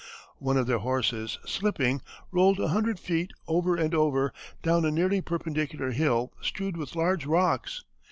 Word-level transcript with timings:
One 0.39 0.57
of 0.57 0.65
their 0.65 0.79
horses, 0.79 1.37
slipping, 1.45 2.01
rolled 2.31 2.59
a 2.59 2.69
hundred 2.69 2.99
feet, 2.99 3.33
over 3.47 3.75
and 3.75 3.93
over, 3.93 4.33
down 4.63 4.83
a 4.83 4.89
nearly 4.89 5.21
perpendicular 5.21 5.91
hill 5.91 6.33
strewed 6.41 6.75
with 6.75 6.95
large 6.95 7.27
rocks. 7.27 7.83